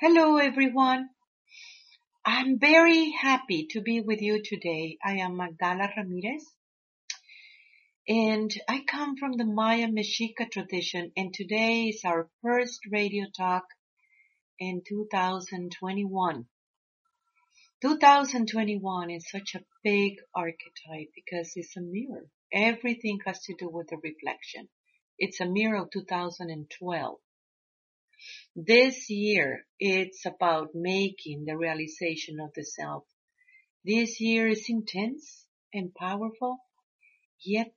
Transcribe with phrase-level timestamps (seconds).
[0.00, 1.10] Hello everyone.
[2.24, 4.96] I'm very happy to be with you today.
[5.04, 6.46] I am Magdala Ramirez
[8.06, 13.64] and I come from the Maya Mexica tradition and today is our first radio talk
[14.60, 16.46] in 2021.
[17.82, 22.30] 2021 is such a big archetype because it's a mirror.
[22.52, 24.68] Everything has to do with the reflection.
[25.18, 27.18] It's a mirror of 2012.
[28.54, 33.04] This year, it's about making the realization of the self.
[33.84, 36.58] This year is intense and powerful,
[37.40, 37.74] yet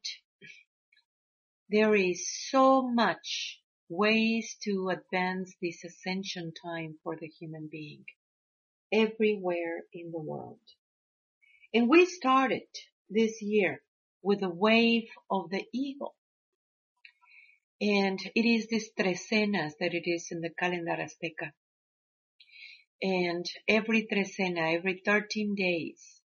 [1.70, 8.06] there is so much ways to advance this ascension time for the human being
[8.92, 10.60] everywhere in the world.
[11.74, 12.68] And we started
[13.10, 13.82] this year
[14.22, 16.16] with the wave of the eagle.
[17.82, 21.52] And it is this trecenas that it is in the calendar Azteca.
[23.02, 26.22] And every trecena, every 13 days,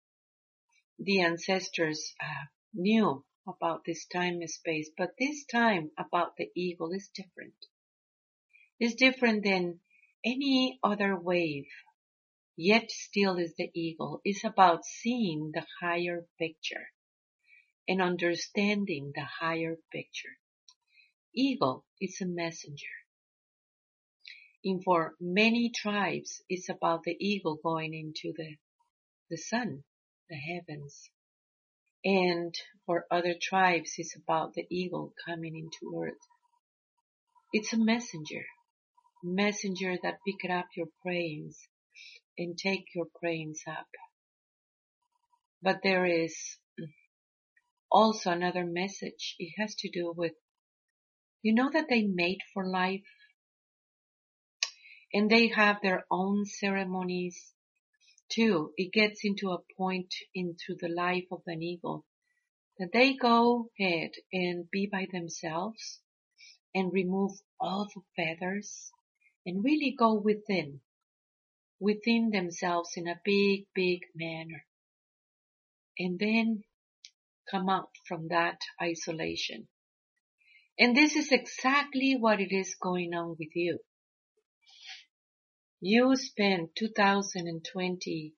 [0.98, 6.91] the ancestors uh, knew about this time and space, but this time about the eagle
[6.93, 7.67] is different.
[8.81, 9.78] It's different than
[10.25, 11.69] any other wave,
[12.56, 14.21] yet still is the eagle.
[14.25, 16.89] It's about seeing the higher picture
[17.87, 20.37] and understanding the higher picture.
[21.35, 22.95] Eagle is a messenger.
[24.65, 28.57] And for many tribes, it's about the eagle going into the,
[29.31, 29.85] the sun,
[30.31, 31.11] the heavens.
[32.05, 32.55] And
[32.87, 36.21] for other tribes, it's about the eagle coming into earth.
[37.53, 38.45] It's a messenger,
[39.23, 41.59] messenger that pick up your prayings
[42.39, 43.87] and take your prayings up.
[45.62, 46.59] But there is
[47.91, 49.37] also another message.
[49.39, 50.33] It has to do with
[51.45, 53.05] you know that they mate for life
[55.12, 57.53] and they have their own ceremonies
[58.31, 58.73] too.
[58.78, 62.06] It gets into a point into the life of an eagle
[62.78, 66.00] that they go ahead and be by themselves
[66.75, 68.91] and remove all the feathers
[69.44, 70.81] and really go within,
[71.78, 74.65] within themselves in a big, big manner.
[75.99, 76.65] And then
[77.50, 79.69] come out from that isolation
[80.79, 83.79] and this is exactly what it is going on with you.
[85.81, 88.35] You spent 2020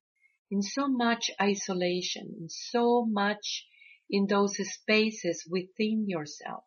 [0.51, 3.67] in so much isolation, in so much
[4.11, 6.65] in those spaces within yourself.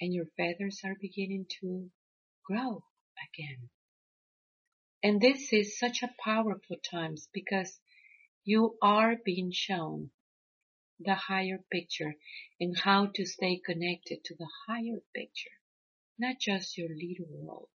[0.00, 1.90] And your feathers are beginning to
[2.44, 2.84] grow
[3.32, 3.70] again.
[5.02, 7.78] And this is such a powerful times because
[8.44, 10.10] you are being shown
[10.98, 12.14] the higher picture
[12.60, 15.50] and how to stay connected to the higher picture,
[16.18, 17.68] not just your little world,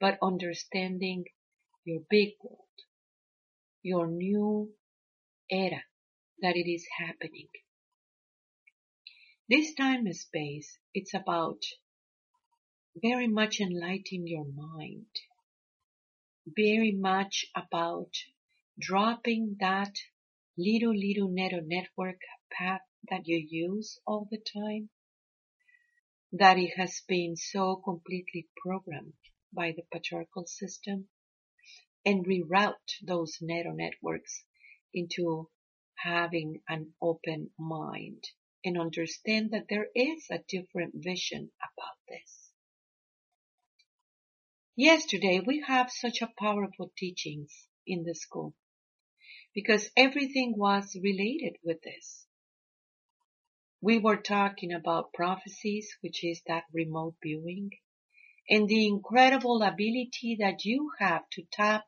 [0.00, 1.24] but understanding
[1.84, 2.60] your big world,
[3.82, 4.70] your new
[5.50, 5.82] era
[6.40, 7.48] that it is happening.
[9.48, 11.62] This time and space, it's about
[13.00, 15.06] very much enlightening your mind,
[16.46, 18.10] very much about
[18.78, 19.94] dropping that
[20.58, 22.80] little, little neural network path
[23.10, 24.88] that you use all the time,
[26.32, 29.12] that it has been so completely programmed
[29.52, 31.08] by the patriarchal system
[32.04, 34.44] and reroute those neural networks
[34.94, 35.48] into
[35.96, 38.24] having an open mind
[38.64, 42.50] and understand that there is a different vision about this.
[44.74, 48.54] Yesterday we have such a powerful teachings in the school
[49.56, 52.26] because everything was related with this.
[53.80, 57.70] We were talking about prophecies, which is that remote viewing,
[58.50, 61.86] and the incredible ability that you have to tap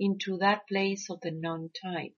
[0.00, 2.14] into that place of the non-time.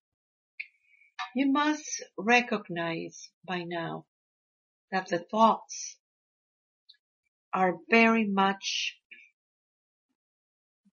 [1.34, 4.06] You must recognize by now
[4.90, 5.98] that the thoughts
[7.52, 8.96] are very much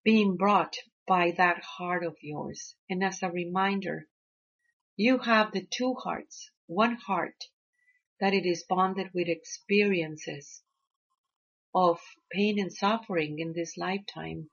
[0.03, 0.75] being brought
[1.09, 2.75] by that heart of yours.
[2.87, 4.07] And as a reminder,
[4.95, 7.45] you have the two hearts, one heart
[8.19, 10.61] that it is bonded with experiences
[11.73, 11.99] of
[12.31, 14.51] pain and suffering in this lifetime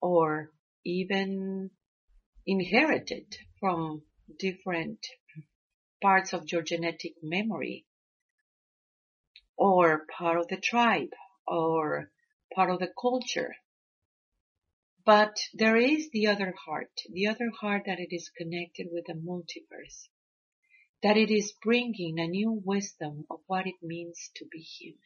[0.00, 0.50] or
[0.84, 1.70] even
[2.44, 4.02] inherited from
[4.40, 5.06] different
[6.02, 7.86] parts of your genetic memory
[9.56, 11.12] or part of the tribe
[11.46, 12.10] or
[12.56, 13.54] part of the culture
[15.04, 19.14] but there is the other heart, the other heart that it is connected with the
[19.14, 20.08] multiverse,
[21.02, 25.00] that it is bringing a new wisdom of what it means to be human,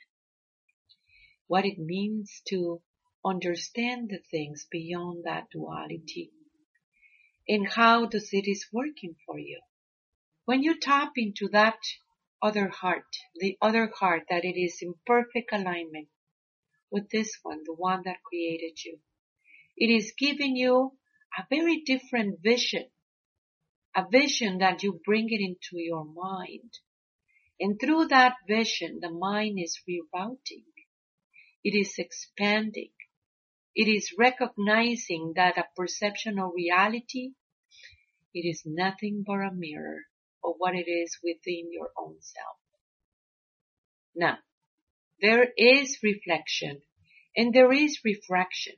[1.47, 2.83] what it means to
[3.25, 6.31] understand the things beyond that duality
[7.49, 9.61] and how the city is working for you.
[10.45, 11.79] When you tap into that
[12.43, 13.07] other heart,
[13.37, 16.09] the other heart that it is in perfect alignment
[16.91, 18.99] with this one, the one that created you,
[19.77, 20.93] it is giving you
[21.39, 22.87] a very different vision,
[23.95, 26.79] a vision that you bring it into your mind.
[27.61, 30.65] And through that vision, the mind is rerouting.
[31.65, 32.91] It is expanding.
[33.75, 37.33] It is recognizing that a perception of reality,
[38.33, 40.05] it is nothing but a mirror
[40.43, 42.57] of what it is within your own self.
[44.15, 44.39] Now,
[45.21, 46.83] there is reflection
[47.37, 48.77] and there is refraction.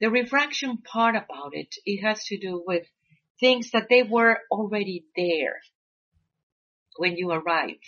[0.00, 2.86] The refraction part about it, it has to do with
[3.38, 5.60] things that they were already there
[6.96, 7.80] when you arrive.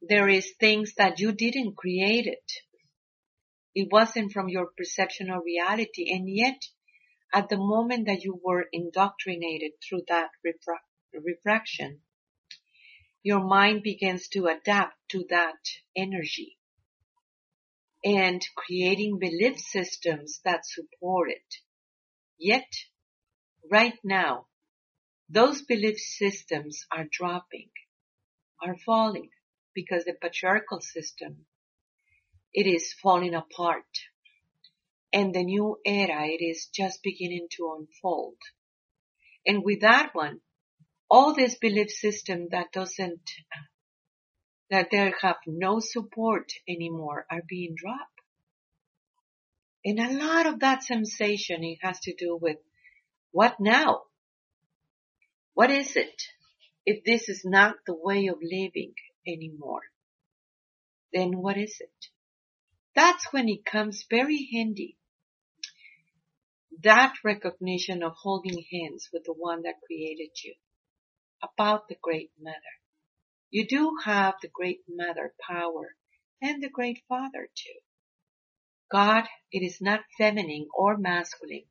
[0.00, 2.52] There is things that you didn't create it.
[3.74, 6.62] It wasn't from your perception of reality and yet
[7.34, 12.00] at the moment that you were indoctrinated through that refra- refraction,
[13.22, 15.58] your mind begins to adapt to that
[15.96, 16.57] energy
[18.04, 21.54] and creating belief systems that support it.
[22.38, 22.68] Yet,
[23.70, 24.46] right now,
[25.28, 27.70] those belief systems are dropping,
[28.62, 29.30] are falling
[29.74, 31.46] because the patriarchal system,
[32.52, 33.84] it is falling apart.
[35.12, 38.36] And the new era, it is just beginning to unfold.
[39.46, 40.40] And with that one,
[41.10, 43.22] all this belief system that doesn't
[44.70, 48.20] that they have no support anymore are being dropped.
[49.84, 52.58] And a lot of that sensation, it has to do with
[53.30, 54.02] what now?
[55.54, 56.22] What is it?
[56.84, 58.94] If this is not the way of living
[59.26, 59.82] anymore,
[61.12, 62.06] then what is it?
[62.94, 64.96] That's when it comes very handy.
[66.82, 70.54] That recognition of holding hands with the one that created you
[71.42, 72.56] about the great mother.
[73.50, 75.96] You do have the great mother power
[76.42, 77.80] and the great father too.
[78.90, 81.66] God, it is not feminine or masculine,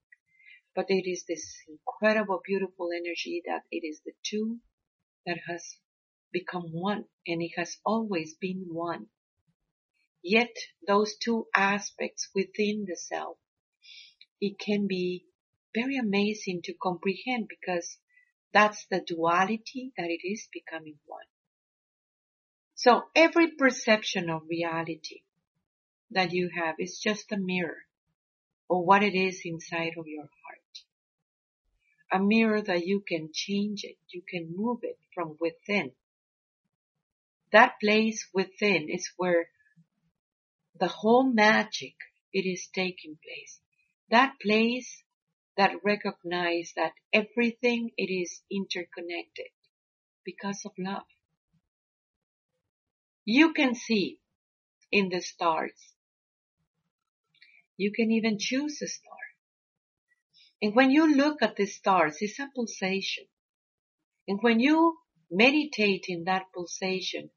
[0.74, 4.60] but it is this incredible, beautiful energy that it is the two
[5.28, 5.78] that has
[6.32, 9.08] become one and it has always been one.
[10.24, 10.56] Yet
[10.88, 13.38] those two aspects within the self,
[14.42, 15.26] it can be
[15.76, 17.98] very amazing to comprehend because
[18.52, 21.26] that's the duality that it is becoming one.
[22.78, 25.24] So every perception of reality
[26.12, 27.82] that you have is just a mirror
[28.70, 30.84] of what it is inside of your heart.
[32.12, 35.94] A mirror that you can change it, you can move it from within.
[37.52, 39.50] That place within is where
[40.80, 41.96] the whole magic
[42.32, 43.60] it is taking place.
[44.12, 45.04] That place
[45.58, 49.50] that recognize that everything it is interconnected
[50.24, 51.08] because of love.
[53.30, 54.20] You can see
[54.90, 55.74] in the stars.
[57.76, 59.26] You can even choose a star.
[60.62, 63.26] And when you look at the stars, it's a pulsation.
[64.30, 64.98] And when you
[65.30, 67.30] meditate in that pulsation,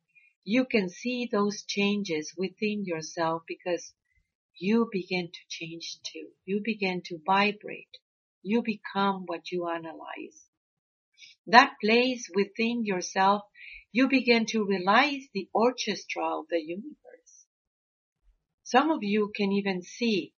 [0.45, 3.93] you can see those changes within yourself because
[4.61, 6.29] you begin to change too.
[6.45, 7.99] You begin to vibrate.
[8.45, 10.47] You become what you analyze.
[11.49, 13.43] That place within yourself
[13.93, 17.47] you begin to realize the orchestra of the universe.
[18.63, 20.33] Some of you can even see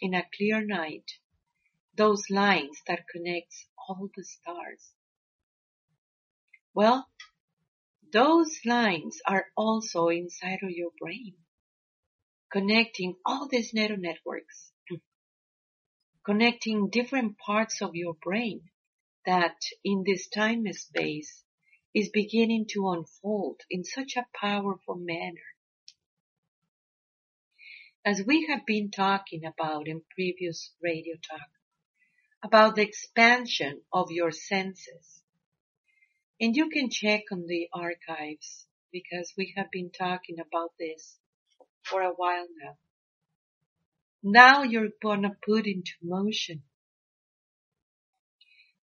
[0.00, 1.10] in a clear night
[1.94, 4.92] those lines that connects all the stars.
[6.74, 7.08] Well,
[8.12, 11.34] those lines are also inside of your brain,
[12.50, 14.72] connecting all these neural networks,
[16.24, 18.62] connecting different parts of your brain
[19.26, 21.44] that in this time space
[21.96, 25.48] is beginning to unfold in such a powerful manner.
[28.04, 31.48] As we have been talking about in previous radio talk,
[32.44, 35.22] about the expansion of your senses.
[36.38, 41.16] And you can check on the archives because we have been talking about this
[41.82, 42.76] for a while now.
[44.22, 46.62] Now you're gonna put into motion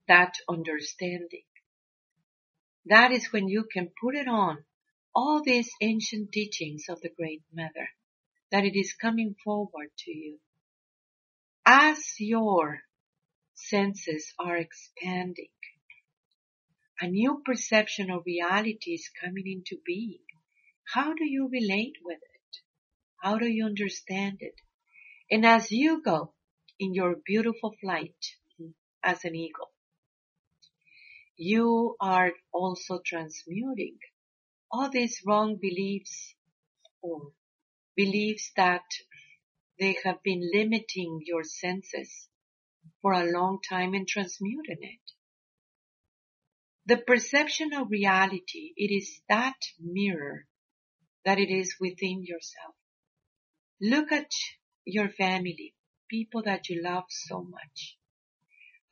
[0.07, 1.43] that understanding
[2.85, 4.63] that is when you can put it on
[5.15, 7.89] all these ancient teachings of the Great Mother,
[8.51, 10.39] that it is coming forward to you.
[11.65, 12.79] As your
[13.53, 15.49] senses are expanding,
[16.99, 20.23] a new perception of reality is coming into being.
[20.93, 22.57] How do you relate with it?
[23.21, 24.55] How do you understand it?
[25.29, 26.33] And as you go
[26.79, 28.15] in your beautiful flight
[29.03, 29.72] as an eagle,
[31.37, 33.97] you are also transmuting
[34.71, 36.35] all these wrong beliefs
[37.01, 37.31] or
[37.95, 38.83] beliefs that
[39.79, 42.27] they have been limiting your senses
[43.01, 44.99] for a long time and transmuting it.
[46.85, 50.45] The perception of reality, it is that mirror
[51.25, 52.75] that it is within yourself.
[53.81, 54.31] Look at
[54.85, 55.73] your family,
[56.09, 57.97] people that you love so much.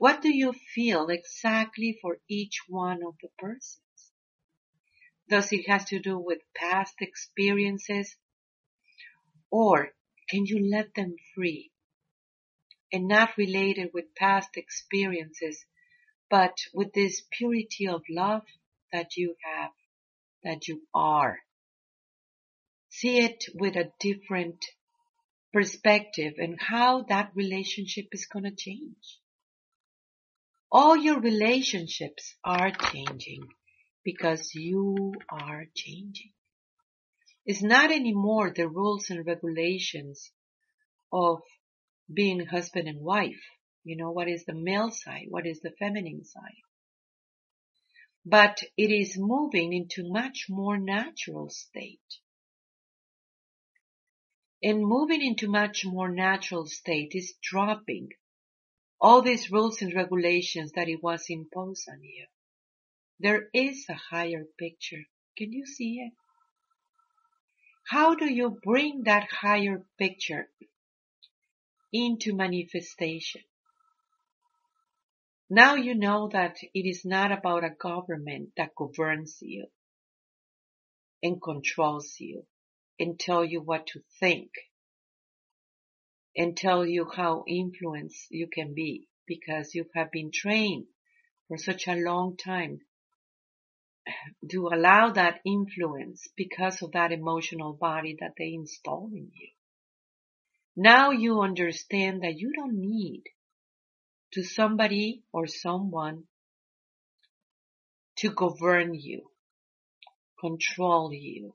[0.02, 4.12] What do you feel exactly for each one of the persons?
[5.30, 8.16] Does it have to do with past experiences?
[9.52, 9.92] Or
[10.28, 11.70] can you let them free
[12.92, 15.68] and not related with past experiences,
[16.32, 18.48] but with this purity of love
[18.92, 19.70] that you have,
[20.44, 21.42] that you are?
[22.90, 24.66] See it with a different
[25.54, 29.21] perspective and how that relationship is going to change.
[30.72, 33.42] All your relationships are changing
[34.06, 36.32] because you are changing.
[37.46, 40.32] It's not anymore the rules and regulations
[41.12, 41.42] of
[42.12, 43.44] being husband and wife.
[43.84, 45.26] You know, what is the male side?
[45.30, 46.64] What is the feminine side?
[48.24, 52.00] But it is moving into much more natural state.
[54.64, 58.10] And moving into much more natural state is dropping
[59.02, 62.28] all these rules and regulations that it was imposed on you.
[63.20, 65.04] There is a higher picture.
[65.38, 66.14] Can you see it?
[67.88, 70.50] How do you bring that higher picture
[71.92, 73.42] into manifestation?
[75.50, 79.66] Now you know that it is not about a government that governs you
[81.22, 82.46] and controls you
[83.00, 84.52] and tell you what to think
[86.36, 90.86] and tell you how influence you can be because you have been trained
[91.48, 92.80] for such a long time
[94.50, 99.50] to allow that influence because of that emotional body that they install in you.
[100.76, 103.24] Now you understand that you don't need
[104.34, 106.24] to somebody or someone
[108.18, 109.30] to govern you,
[110.40, 111.54] control you,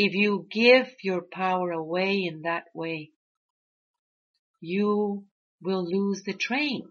[0.00, 3.10] if you give your power away in that way,
[4.60, 5.24] you
[5.60, 6.88] will lose the train.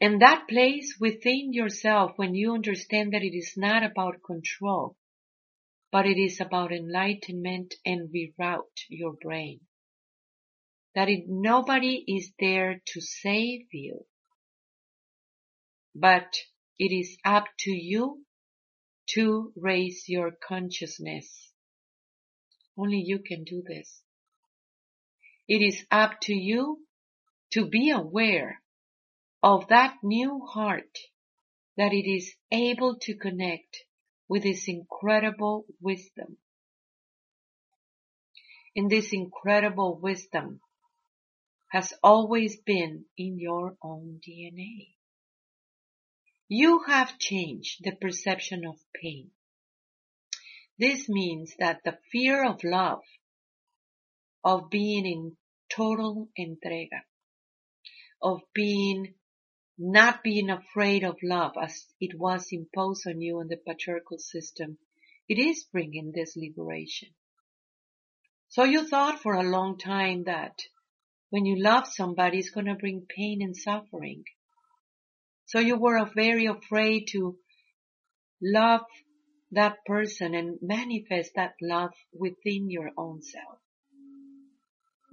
[0.00, 4.96] And that place within yourself, when you understand that it is not about control,
[5.92, 9.60] but it is about enlightenment and reroute your brain.
[10.96, 14.06] That it, nobody is there to save you,
[15.94, 16.34] but
[16.80, 18.24] it is up to you
[19.08, 21.50] to raise your consciousness.
[22.76, 24.02] Only you can do this.
[25.48, 26.80] It is up to you
[27.52, 28.62] to be aware
[29.42, 30.98] of that new heart
[31.76, 33.84] that it is able to connect
[34.28, 36.38] with this incredible wisdom.
[38.74, 40.60] And this incredible wisdom
[41.70, 44.94] has always been in your own DNA.
[46.54, 49.30] You have changed the perception of pain.
[50.78, 53.00] This means that the fear of love,
[54.44, 55.38] of being in
[55.74, 57.04] total entrega,
[58.20, 59.14] of being
[59.78, 64.76] not being afraid of love as it was imposed on you in the patriarchal system,
[65.30, 67.14] it is bringing this liberation.
[68.50, 70.60] So you thought for a long time that
[71.30, 74.24] when you love somebody, it's going to bring pain and suffering.
[75.52, 77.36] So you were very afraid to
[78.40, 78.86] love
[79.50, 83.58] that person and manifest that love within your own self.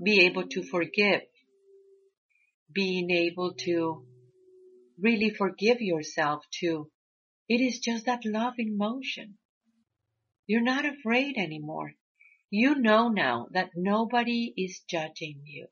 [0.01, 1.23] Be able to forgive.
[2.71, 4.05] Being able to
[4.97, 6.89] really forgive yourself too.
[7.49, 9.37] It is just that love in motion.
[10.47, 11.95] You're not afraid anymore.
[12.49, 15.67] You know now that nobody is judging you.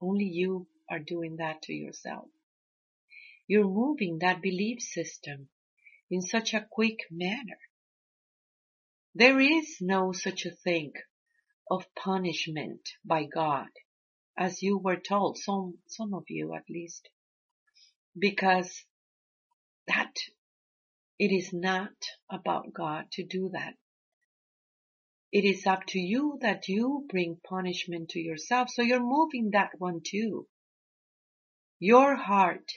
[0.00, 2.28] Only you are doing that to yourself.
[3.46, 5.48] You're moving that belief system
[6.10, 7.58] in such a quick manner.
[9.14, 10.92] There is no such a thing
[11.70, 13.68] of punishment by God,
[14.38, 17.08] as you were told, some, some of you at least,
[18.18, 18.84] because
[19.86, 20.14] that
[21.18, 21.92] it is not
[22.30, 23.74] about God to do that.
[25.30, 28.68] It is up to you that you bring punishment to yourself.
[28.70, 30.46] So you're moving that one too.
[31.78, 32.70] Your heart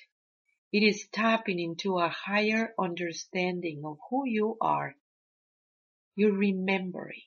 [0.75, 4.94] it is tapping into a higher understanding of who you are.
[6.17, 7.22] You're remembering.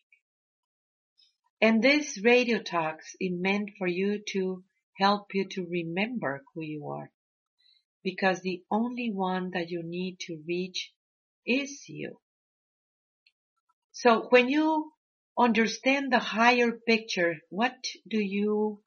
[1.59, 4.65] And this radio talks is meant for you to
[4.99, 7.11] help you to remember who you are.
[8.05, 10.93] Because the only one that you need to reach
[11.47, 12.21] is you.
[13.93, 14.93] So when you
[15.39, 18.83] understand the higher picture, what do you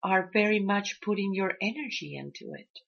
[0.00, 2.85] are very much putting your energy into it?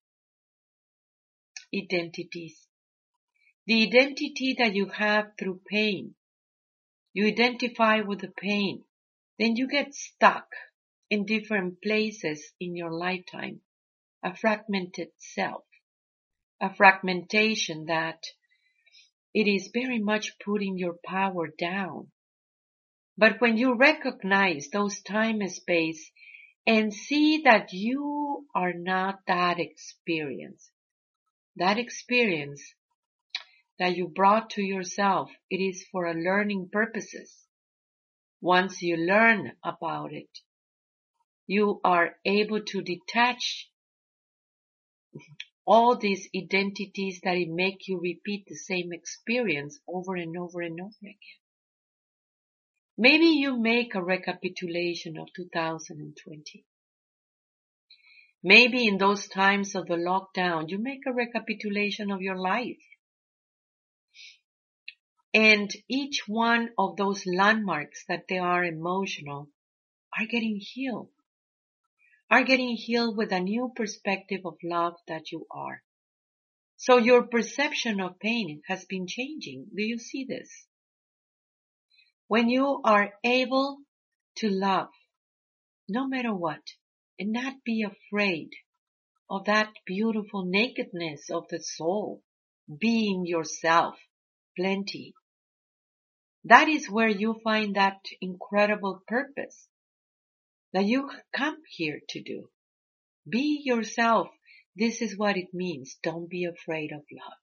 [1.75, 2.67] Identities.
[3.67, 6.15] The identity that you have through pain.
[7.13, 8.85] You identify with the pain.
[9.39, 10.49] Then you get stuck
[11.11, 13.61] in different places in your lifetime.
[14.23, 15.65] A fragmented self.
[16.61, 18.25] A fragmentation that
[19.35, 22.11] it is very much putting your power down.
[23.19, 26.11] But when you recognize those time and space
[26.67, 30.71] and see that you are not that experience,
[31.59, 32.63] that experience
[33.79, 37.35] that you brought to yourself, it is for a learning purposes.
[38.41, 40.31] Once you learn about it,
[41.47, 43.71] you are able to detach
[45.67, 50.99] all these identities that make you repeat the same experience over and over and over
[51.03, 51.39] again.
[52.97, 56.65] Maybe you make a recapitulation of 2020.
[58.43, 62.83] Maybe in those times of the lockdown, you make a recapitulation of your life.
[65.35, 69.51] And each one of those landmarks that they are emotional
[70.19, 71.11] are getting healed
[72.31, 75.83] are getting healed with a new perspective of love that you are.
[76.77, 79.67] So your perception of pain has been changing.
[79.75, 80.67] Do you see this?
[82.27, 83.79] When you are able
[84.37, 84.91] to love,
[85.89, 86.61] no matter what,
[87.19, 88.51] and not be afraid
[89.31, 92.23] of that beautiful nakedness of the soul,
[92.81, 93.97] being yourself,
[94.57, 95.15] plenty.
[96.45, 99.69] That is where you find that incredible purpose
[100.73, 102.49] that you come here to do.
[103.29, 104.29] Be yourself.
[104.77, 105.99] This is what it means.
[106.03, 107.39] Don't be afraid of love.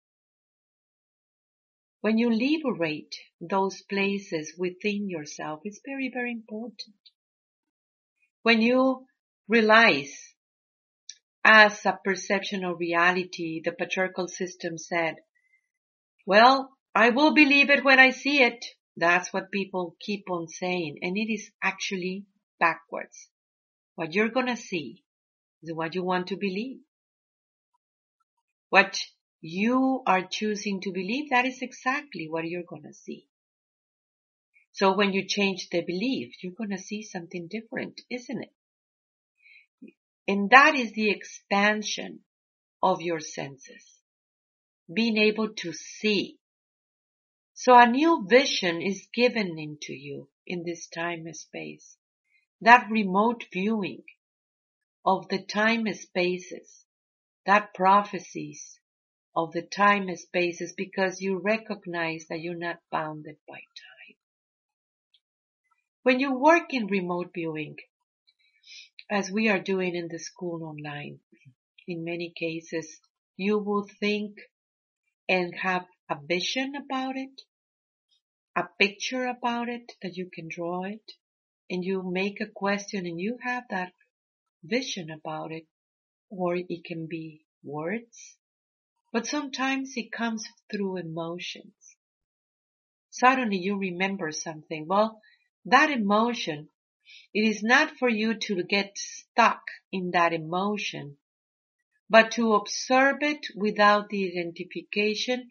[2.01, 6.95] When you liberate those places within yourself, it's very, very important.
[8.43, 9.07] When you
[9.47, 10.35] realize
[11.43, 15.15] as a perception of reality, the patriarchal system said,
[16.25, 18.65] well, I will believe it when I see it.
[18.97, 20.99] That's what people keep on saying.
[21.01, 22.25] And it is actually
[22.59, 23.29] backwards.
[23.95, 25.03] What you're gonna see
[25.61, 26.79] is what you want to believe.
[28.69, 28.97] What
[29.41, 33.27] you are choosing to believe, that is exactly what you're gonna see.
[34.71, 38.51] So when you change the belief, you're gonna see something different, isn't it?
[40.27, 42.21] And that is the expansion
[42.81, 44.01] of your senses.
[44.91, 46.37] Being able to see.
[47.53, 51.97] So a new vision is given into you in this time and space
[52.61, 54.03] that remote viewing
[55.05, 56.85] of the time and spaces,
[57.45, 58.79] that prophecies
[59.35, 64.15] of the time and spaces because you recognize that you're not bounded by time.
[66.03, 67.75] When you work in remote viewing,
[69.09, 71.19] as we are doing in the school online,
[71.87, 72.99] in many cases,
[73.37, 74.37] you will think
[75.29, 77.41] and have a vision about it,
[78.55, 81.11] a picture about it that you can draw it,
[81.69, 83.93] and you make a question and you have that
[84.63, 85.67] vision about it,
[86.29, 88.37] or it can be words,
[89.11, 91.73] but sometimes it comes through emotions.
[93.11, 94.87] Suddenly you remember something.
[94.87, 95.21] Well,
[95.65, 96.69] that emotion,
[97.35, 99.59] it is not for you to get stuck
[99.91, 101.17] in that emotion,
[102.09, 105.49] but to observe it without the identification.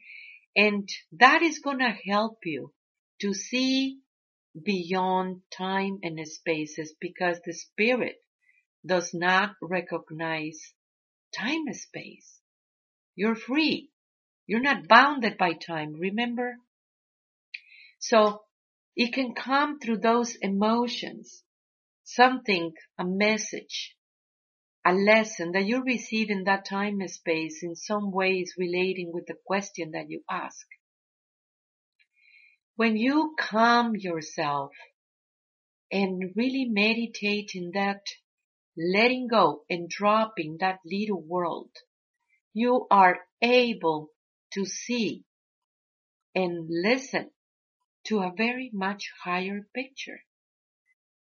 [0.57, 2.73] And that is going to help you
[3.21, 3.99] to see
[4.61, 8.17] beyond time and spaces because the spirit
[8.87, 10.73] does not recognize
[11.39, 12.41] time and space.
[13.15, 13.91] You're free.
[14.47, 16.57] You're not bounded by time, remember?
[17.99, 18.41] So
[18.97, 21.43] it can come through those emotions,
[22.05, 23.97] something, a message,
[24.85, 29.27] a lesson that you receive in that time and space in some ways relating with
[29.27, 30.67] the question that you ask.
[32.77, 34.73] When you calm yourself
[35.91, 38.03] and really meditate in that
[38.77, 41.71] letting go and dropping that little world,
[42.53, 44.09] you are able
[44.53, 45.25] to see
[46.35, 47.31] and listen
[48.05, 50.21] to a very much higher picture.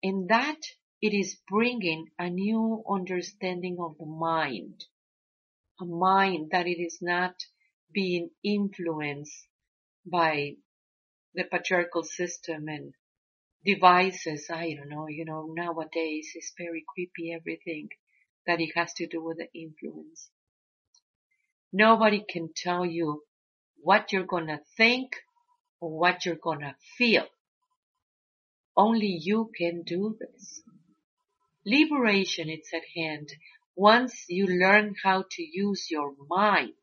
[0.05, 0.61] And that
[1.03, 4.85] it is bringing a new understanding of the mind,
[5.81, 7.35] a mind that it is not
[7.93, 9.49] being influenced
[10.07, 10.57] by
[11.35, 12.95] the patriarchal system and
[13.65, 14.51] devices.
[14.51, 17.89] I don't know, you know, nowadays it's very creepy everything
[18.47, 20.31] that it has to do with the influence.
[21.73, 23.25] Nobody can tell you
[23.77, 25.17] what you're gonna think
[25.81, 27.27] or what you're gonna feel.
[28.77, 30.63] Only you can do this.
[31.65, 33.31] Liberation is at hand
[33.77, 36.75] once you learn how to use your mind.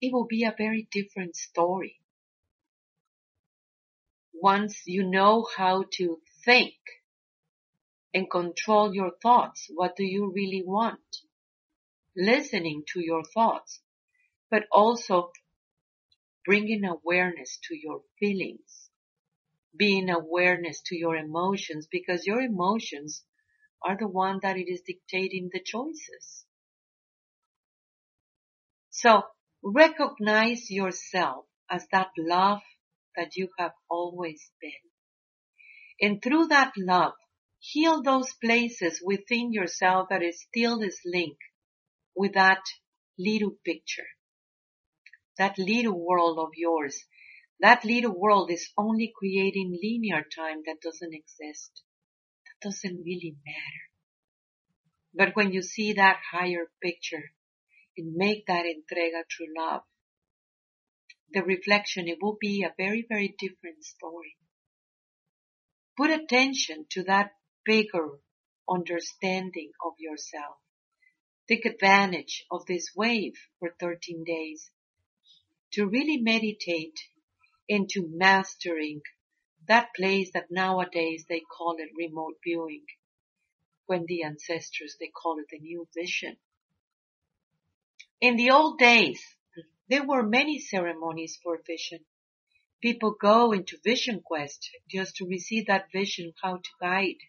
[0.00, 2.00] It will be a very different story.
[4.32, 6.74] Once you know how to think
[8.12, 11.00] and control your thoughts, what do you really want?
[12.16, 13.80] Listening to your thoughts,
[14.50, 15.32] but also
[16.44, 18.85] bringing awareness to your feelings,
[19.76, 23.22] being awareness to your emotions because your emotions
[23.82, 26.44] are the one that it is dictating the choices.
[28.90, 29.22] So
[29.62, 32.62] recognize yourself as that love
[33.16, 34.70] that you have always been.
[36.00, 37.14] And through that love,
[37.58, 41.42] heal those places within yourself that is still is linked
[42.14, 42.62] with that
[43.18, 44.06] little picture,
[45.38, 47.04] that little world of yours.
[47.60, 51.82] That little world is only creating linear time that doesn't exist
[52.46, 53.84] That doesn't really matter.
[55.14, 57.32] But when you see that higher picture
[57.96, 59.82] and make that entrega through love,
[61.30, 64.36] the reflection, it will be a very, very different story.
[65.96, 67.32] Put attention to that
[67.64, 68.20] bigger
[68.68, 70.56] understanding of yourself.
[71.48, 74.70] Take advantage of this wave for 13 days
[75.72, 76.98] to really meditate
[77.68, 79.02] into mastering
[79.68, 82.84] that place that nowadays they call it remote viewing.
[83.86, 86.36] When the ancestors, they call it the new vision.
[88.20, 89.20] In the old days,
[89.88, 92.00] there were many ceremonies for vision.
[92.82, 97.20] People go into vision quest just to receive that vision, how to guide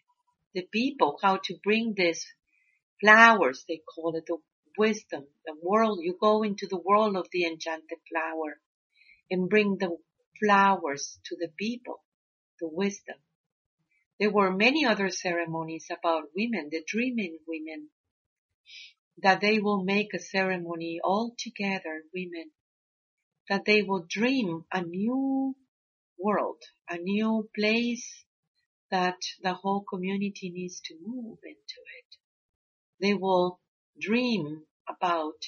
[0.54, 2.26] the people, how to bring this
[3.00, 4.38] flowers, they call it the
[4.76, 8.60] wisdom, the world, you go into the world of the enchanted flower
[9.30, 9.96] and bring the
[10.40, 12.02] flowers to the people
[12.60, 13.16] the wisdom.
[14.18, 17.90] There were many other ceremonies about women, the dreaming women,
[19.18, 22.50] that they will make a ceremony all together, women,
[23.48, 25.54] that they will dream a new
[26.18, 28.24] world, a new place
[28.90, 32.16] that the whole community needs to move into it.
[33.00, 33.60] They will
[34.00, 35.44] dream about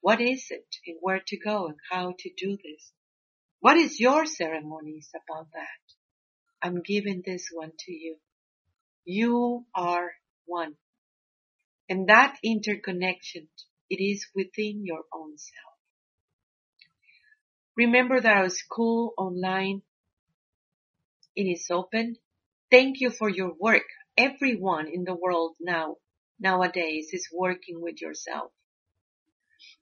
[0.00, 2.92] what is it and where to go and how to do this.
[3.62, 5.94] What is your ceremonies about that?
[6.60, 8.16] I'm giving this one to you.
[9.04, 10.10] You are
[10.46, 10.74] one.
[11.88, 13.46] And that interconnection,
[13.88, 15.78] it is within your own self.
[17.76, 19.82] Remember that our school online,
[21.36, 22.16] it is open.
[22.68, 23.86] Thank you for your work.
[24.16, 25.98] Everyone in the world now,
[26.40, 28.50] nowadays is working with yourself.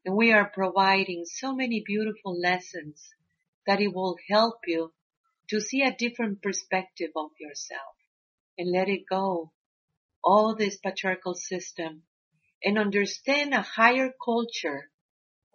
[0.05, 3.09] And we are providing so many beautiful lessons
[3.71, 4.93] that it will help you
[5.49, 7.95] to see a different perspective of yourself
[8.59, 9.53] and let it go.
[10.25, 12.03] All this patriarchal system
[12.65, 14.91] and understand a higher culture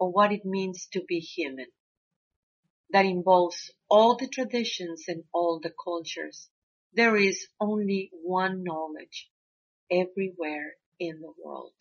[0.00, 1.66] of what it means to be human
[2.88, 6.48] that involves all the traditions and all the cultures.
[6.94, 9.28] There is only one knowledge
[9.90, 11.74] everywhere in the world.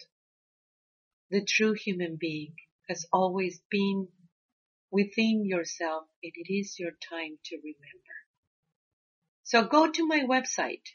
[1.32, 2.56] The true human being
[2.90, 4.10] has always been
[4.96, 8.16] within yourself and it is your time to remember.
[9.44, 10.88] So go to my website,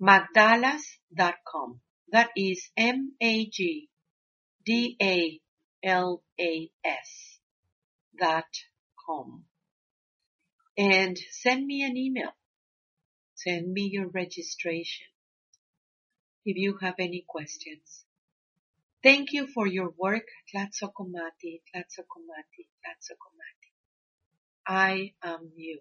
[0.00, 1.80] magdalas.com.
[2.12, 3.88] That is M-A-G-D-A-L-A-S
[8.20, 8.44] dot
[9.06, 9.44] com.
[10.76, 12.34] And send me an email.
[13.34, 15.06] Send me your registration
[16.44, 18.04] if you have any questions.
[19.02, 23.70] Thank you for your work, Tlazohcamati, Tlazohcamati, Tlazohcamati.
[24.66, 25.80] I am you.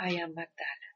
[0.00, 0.88] I am Magdala.